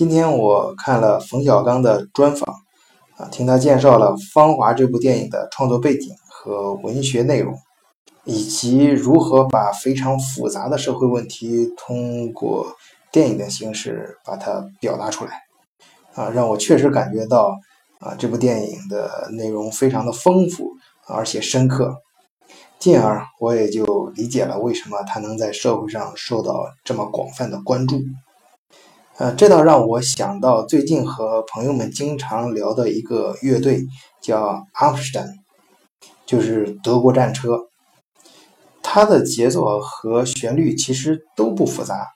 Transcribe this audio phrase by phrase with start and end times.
[0.00, 2.54] 今天我看了冯小刚的专访，
[3.18, 7.54] 啊，听他介绍了《芳华》这部电影的创作背景和文学内容，
[8.24, 12.74] 以及如何把非常复杂的社会问题通过
[13.12, 15.32] 电影的形式把它表达出来，
[16.14, 17.54] 啊，让我确实感觉到，
[17.98, 20.70] 啊，这部电影的内容非常的丰富
[21.08, 21.94] 而且深刻，
[22.78, 28.00] 进而我也就理解了为什么它能在社会上受到这么广泛的关注。
[29.20, 33.82] 呃，这倒让我想到最近和朋友们经常聊的一个乐队，
[34.22, 35.28] 叫 Amsterdam，
[36.24, 37.58] 就是德国战车。
[38.82, 42.06] 它的节奏和旋律其实都不复杂，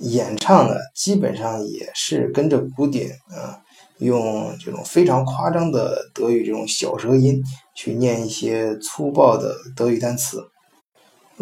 [0.00, 3.56] 演唱呢基本上也是跟着鼓点，啊，
[3.96, 7.42] 用这种非常夸张的德语这种小舌音
[7.74, 10.44] 去念一些粗暴的德语单词。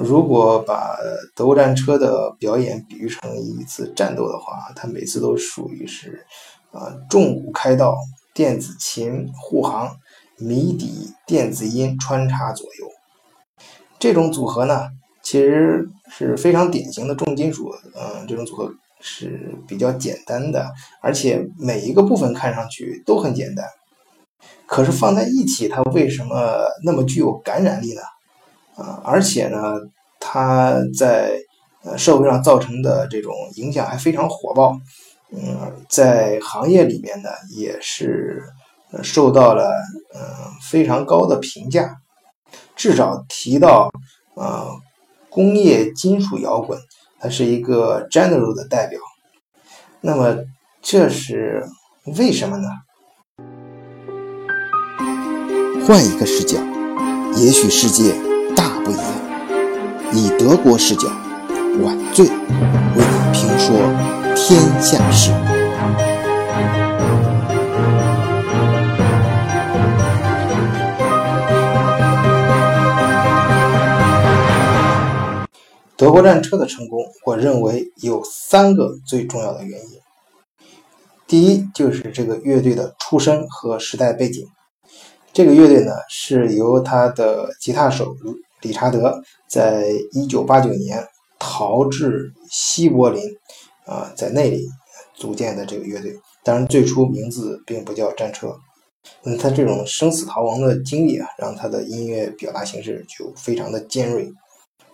[0.02, 0.96] 如果把
[1.34, 6.24] 德国战车的表演比喻成一次战斗的话，它每次都属于是
[6.72, 7.94] 啊重鼓开道，
[8.32, 9.94] 电子琴护航，
[10.38, 12.86] 谜底电子音穿插左右。
[13.98, 14.88] 这种组合呢，
[15.22, 17.70] 其实是非常典型的重金属。
[17.94, 20.72] 嗯，这种组合是比较简单的，
[21.02, 23.66] 而且每一个部分看上去都很简单，
[24.66, 26.34] 可是放在一起，它为什么
[26.86, 28.00] 那么具有感染力呢？
[29.04, 29.58] 而且呢，
[30.18, 31.38] 它在
[31.96, 34.78] 社会上造成的这种影响还非常火爆，
[35.32, 38.42] 嗯，在行业里面呢也是
[39.02, 39.70] 受到了
[40.14, 40.20] 嗯
[40.62, 41.96] 非常高的评价，
[42.76, 43.90] 至少提到
[44.34, 44.66] 呃
[45.28, 46.78] 工业金属摇滚，
[47.18, 49.00] 它是一个 general 的代表。
[50.00, 50.36] 那么
[50.82, 51.64] 这是
[52.18, 52.68] 为什么呢？
[55.86, 56.58] 换一个视角，
[57.36, 58.29] 也许世界。
[58.54, 59.04] 大不一样，
[60.12, 61.08] 以德国视角，
[61.82, 63.76] 晚醉为评说
[64.34, 65.30] 天下事。
[75.96, 80.00] 德国战车的成功，我认为有三个最重要的原因。
[81.26, 84.48] 第一，就是这个乐队的出身和时代背景。
[85.32, 88.14] 这个乐队呢，是由他的吉他手。
[88.62, 89.18] 理查德
[89.48, 91.02] 在一九八九年
[91.38, 93.22] 逃至西柏林，
[93.86, 94.68] 啊，在那里
[95.14, 96.14] 组建的这个乐队。
[96.44, 98.54] 当然，最初名字并不叫战车。
[99.24, 104.30] 嗯，他这种生死逃亡的经历啊，让他的音乐表达形式就非常的尖锐。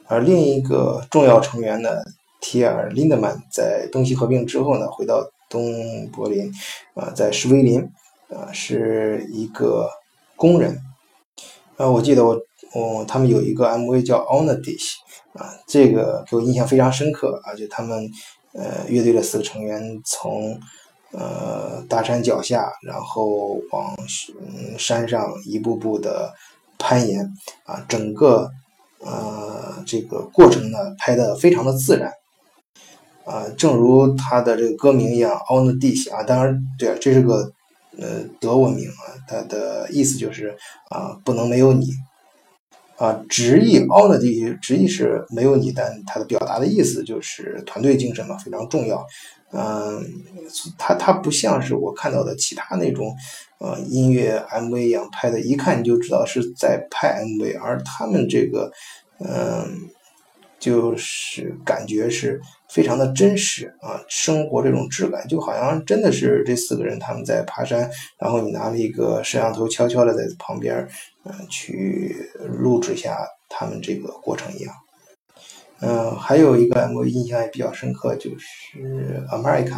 [0.07, 1.91] 而另一个重要成员呢，
[2.41, 6.49] 提尔林德曼，在东西合并之后呢，回到东柏林，
[6.95, 7.81] 啊，在施威林，
[8.29, 9.91] 啊，是一个
[10.37, 10.79] 工人。
[11.77, 12.39] 啊，我记得我。
[12.75, 14.97] 我，他们有一个 MV 叫《On the Dish》
[15.39, 17.41] 啊，这个给我印象非常深刻。
[17.47, 18.07] 而且他们
[18.53, 20.61] 呃乐队的四个成员从
[21.13, 23.97] 呃大山脚下，然后往
[24.77, 26.35] 山上一步步的
[26.77, 27.25] 攀岩
[27.65, 28.51] 啊，整个
[29.01, 32.13] 呃这个过程呢拍的非常的自然
[33.25, 37.51] 啊，正如他的这个歌名一样，《On the Dish》啊，当然对，这是个
[37.99, 40.57] 呃德文名啊，它的意思就是
[40.91, 41.89] 啊不能没有你。
[42.99, 49.05] 啊，直译 on the d 直译是没有你，但它的表达的意思就是团队精神嘛，非常重要。
[49.53, 50.03] 嗯，
[50.79, 53.15] 它它不像是我看到的其他那种
[53.59, 58.73] 呃音乐 MV 一样拍的，一看你就知道是在拍 MV，而他们这个
[59.21, 59.91] 嗯，
[60.59, 70.89] 就是感觉是非常的真实啊，生活这种质感，就好像真的是这四个人他们在爬山，然后你拿了一个摄像头悄悄的在旁边。
[71.29, 72.15] 嗯，去
[72.61, 73.19] 录制下
[73.49, 74.73] 他们这个过程一样。
[75.81, 78.79] 嗯，还有一个 MV 印象也比较深刻，就是
[79.35, 79.73] 《America》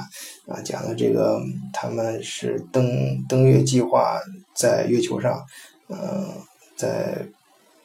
[0.52, 1.40] 啊，讲的这个
[1.72, 2.86] 他们是登
[3.26, 4.20] 登月计划
[4.54, 5.42] 在月球上，
[5.88, 6.34] 嗯，
[6.76, 7.26] 在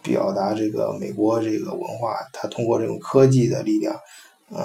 [0.04, 3.96] 表达这个美国这个文化，它通过这种科技的力量，
[4.52, 4.60] 嗯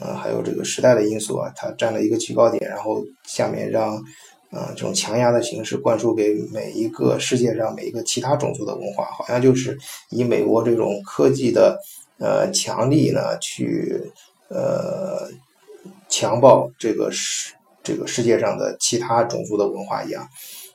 [0.00, 4.00] 嗯，还有这个时代的因素啊，它占了一个制高点，然后下面让。
[4.54, 9.78] 啊，这种强压的形式灌输给每一个世界上每一个其他种族的文化，好像就是
[10.10, 11.78] 以美国这种科技的
[12.18, 13.98] 呃强力呢，去
[14.48, 15.26] 呃
[16.10, 20.28] 强暴这个世这个世界上的其他种族的文化一样。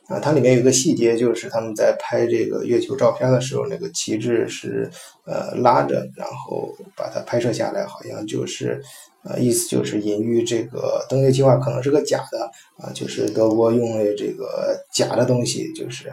[0.08, 4.90] 啊，它里面有个细节，就是他们在拍这个月球照片的时候，那个旗帜是
[5.24, 8.82] 呃拉着，然后把它拍摄下来，好像就是。
[9.24, 16.10] 呃，意思就是隐喻这个登月计划可能是个假的啊，就是德国用了这个假的东西，就是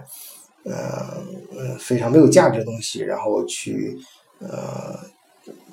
[0.64, 1.24] 呃
[1.80, 3.96] 非常没有价值的东西，然后去
[4.40, 5.00] 呃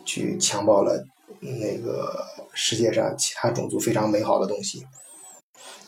[0.05, 1.03] 去强暴了
[1.41, 2.23] 那个
[2.53, 4.87] 世界上其他种族非常美好的东西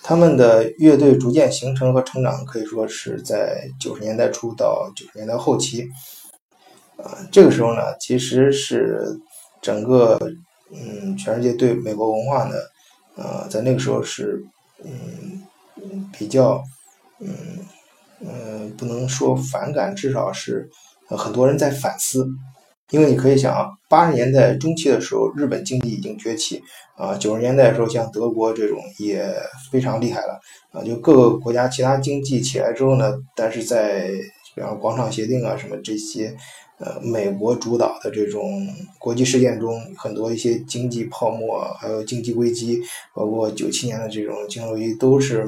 [0.07, 5.89] 他们的乐队逐渐形成和成长，可以说是在九十年代初到九十年代后期。
[6.99, 9.19] 啊，这个时候呢，其实是
[9.63, 10.21] 整个
[10.71, 12.55] 嗯全世界对美国文化呢，
[13.17, 14.45] 呃，在那个时候是
[14.85, 15.43] 嗯
[16.13, 16.63] 比较
[17.21, 17.35] 嗯
[18.21, 20.69] 嗯不能说反感，至少是
[21.09, 22.29] 很多人在反思。
[22.91, 26.63] 因为你可以想啊，八十年代中期的时候，日本经济已经崛起
[26.97, 29.27] 啊，九十年代的时候，像德国这种也
[29.73, 30.39] 非常厉害了
[30.71, 34.11] 啊，就各个国家其他经济起来之后呢，但是在
[34.55, 36.37] 比方广场协定啊什么这些，
[36.79, 38.65] 呃，美国主导的这种
[38.99, 42.81] 国际事件中，很多一些经济泡沫，还有经济危机，
[43.15, 45.45] 包括九七年的这种金融危机，都是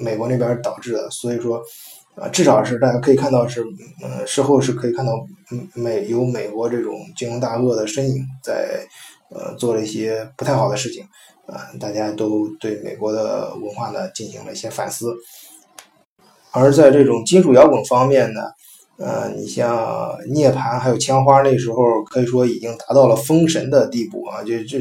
[0.00, 1.62] 美国那边导致的，所以说。
[2.20, 3.64] 啊，至少是大家可以看到是，
[4.02, 5.12] 呃，事后是可以看到，
[5.74, 8.80] 美有美国这种金融大鳄的身影在，
[9.30, 11.04] 呃，做了一些不太好的事情，
[11.46, 15.14] 啊，大家都对美国的文化呢进行了一些反思。
[16.50, 18.40] 而在这种金属摇滚方面呢，
[18.98, 24.78] 呃，你像涅槃还有枪花，那时候可以说已经达到了封神的地步啊，就就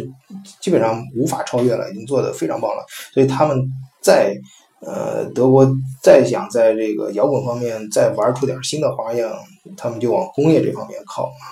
[0.59, 2.83] 基本上无法超越了，已经做得非常棒了，
[3.13, 3.69] 所以他们
[4.01, 4.35] 在。
[4.79, 5.67] 呃，德国
[6.03, 9.33] 再想在这个摇滚方面再玩出点新的花样，
[9.75, 11.45] 他们就往工业这方面靠啊。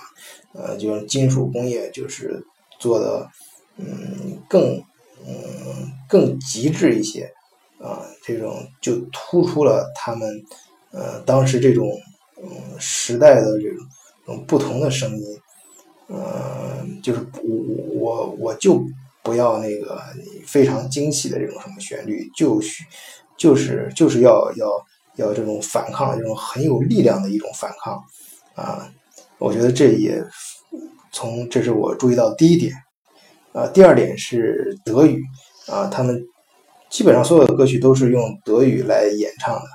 [0.53, 2.45] 呃，就是金属工业，就是
[2.79, 3.27] 做的
[3.77, 4.77] 嗯更
[5.25, 7.33] 嗯更极致一些
[7.79, 8.05] 啊。
[8.23, 10.43] 这种就突出了他们
[10.91, 11.89] 呃当时这种
[12.37, 13.69] 嗯时代的这
[14.25, 15.25] 种不同的声音。
[16.09, 18.79] 嗯，就是我我我就。
[19.25, 19.99] 不要那个
[20.45, 22.83] 非常精细的这种什么旋律，就需
[23.35, 24.69] 就是就是要要
[25.15, 27.99] 要这种反抗，这种很有力量的一种反抗
[28.53, 28.87] 啊！
[29.39, 30.23] 我觉得这也
[31.11, 32.71] 从这是我注意到第一点
[33.51, 33.65] 啊。
[33.73, 35.23] 第二点是德语
[35.67, 36.23] 啊，他们
[36.91, 39.65] 基本上所有的歌曲都是用德语来演唱的。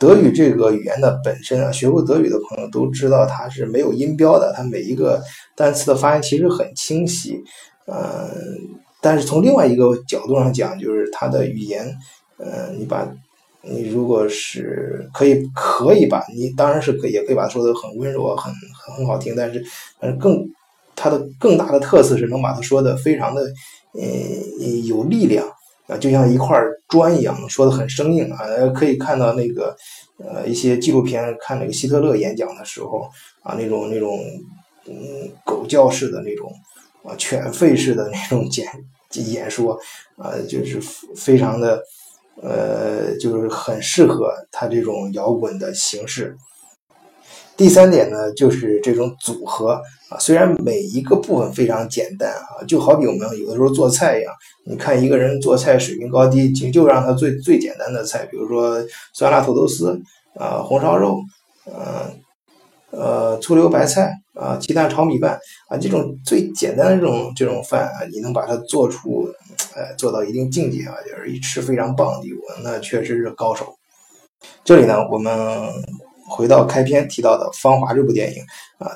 [0.00, 5.22] 德语这个语言的本身啊，学过德语的朋友都知道它是没有音标的，它每一个
[5.56, 7.40] 单词的发音其实很清晰。
[7.90, 8.28] 呃，
[9.00, 11.96] 但是从另外一个角度上讲，就是它的语言，
[12.36, 13.10] 呃，你把，
[13.62, 18.52] 你如果是可以可以吧，你当然是可以，也可以把它说的很温柔，很
[18.96, 19.64] 很好听，但是，
[20.00, 20.46] 呃，更
[20.94, 23.40] 它的更大的特色是能把它说的非常的，
[23.94, 25.48] 呃，有力量
[25.86, 28.38] 啊，就像一块砖一样，说的很生硬啊。
[28.74, 29.74] 可以看到那个，
[30.18, 33.08] 呃，一些纪录片看那个希特勒演讲的时候
[33.42, 34.18] 啊，那种那种，
[34.86, 34.94] 嗯，
[35.46, 36.52] 狗叫式的那种。
[37.08, 39.72] 啊，犬吠式的那种演演说，
[40.18, 40.78] 啊，就是
[41.16, 41.82] 非常的，
[42.42, 46.36] 呃，就是很适合他这种摇滚的形式。
[47.56, 54.32] 第三点呢，就是这种组合啊，虽然每一个部分非常简单啊，就好比我们有的时候做菜一样，
[54.66, 58.84] 你看一个人做菜水平高低，就就让他最最简单的菜，比如说
[59.14, 59.98] 酸辣土豆丝
[60.34, 61.18] 啊，红烧肉，
[61.66, 62.20] 嗯。
[62.90, 65.38] 呃醋溜白菜啊，鸡蛋炒米饭
[65.68, 69.28] 啊，这种最简单的这种这种饭啊，你能把它做出，
[69.74, 73.74] 呃，做到一定境界啊，就是一吃非常棒的地步，那确实是高手。
[74.64, 75.68] 这里呢，我们
[76.28, 78.42] 回到开篇提到的《芳华》这部电影
[78.78, 78.90] 啊，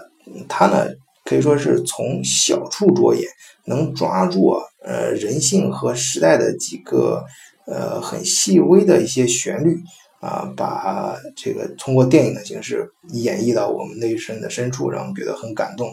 [0.48, 0.86] 它呢
[1.24, 3.28] 可以说是从小处着眼，
[3.66, 4.54] 能抓住
[4.84, 7.24] 呃人性和时代的几个
[7.66, 9.78] 呃很细微的一些旋律。
[10.22, 15.88] 啊，把这个通过电影的形式演绎到我们内心的深处，让我们觉得很感动。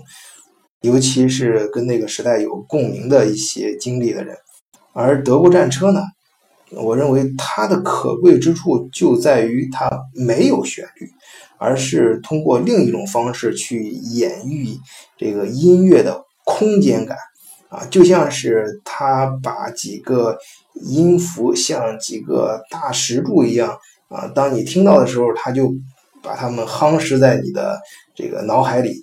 [0.81, 4.37] 尤其是跟那个时代有共鸣的一些经历的人。
[4.93, 6.03] 而德国战车呢，
[6.69, 11.09] 我认为它的可贵之处就在于它没有旋律，
[11.57, 14.77] 而是通过另一种方式去演绎
[15.17, 17.17] 这个音乐的空间感。
[17.69, 20.37] 啊，就像是他把几个
[20.87, 23.75] 音符像几个大石柱一样。
[24.09, 25.71] 啊，当你听到的时候，他就
[26.21, 27.79] 把它们夯实在你的
[28.13, 29.01] 这个脑海里，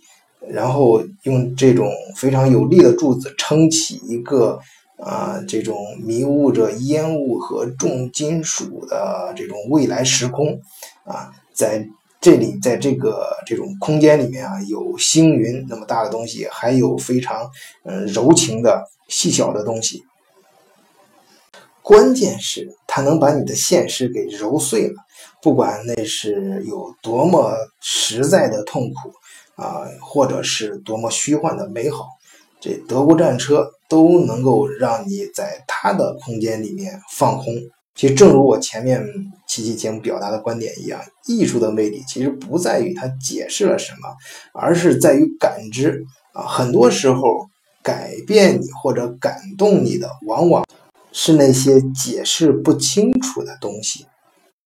[0.49, 4.59] 然后用这种非常有力的柱子撑起一个
[4.99, 10.61] 啊，这种迷雾着烟雾和重金属的这种未来时空
[11.05, 11.87] 啊，在
[12.21, 17.49] 这里，在这个这种空间里面啊，有星云那么大的东西，还有非常
[17.85, 20.03] 嗯柔情的细小的东西。
[21.87, 24.95] 关键是它能把你的现实给揉碎了，
[25.41, 29.13] 不管那是有多么实在的痛苦
[29.55, 32.09] 啊，或者是多么虚幻的美好，
[32.61, 37.55] 这德国战车都能够让你在它的空间里面放空。
[37.95, 39.01] 其实，正如我前面
[39.47, 44.09] 几期节目表达的观点一样，艺术的魅力其实不在于它解释了什么，
[44.53, 46.03] 而是在于感知
[46.33, 46.43] 啊。
[46.49, 47.23] 很多时候，
[47.81, 50.67] 改变你或者感动你的，往往。
[51.19, 54.05] 是那些解释不清楚的东西。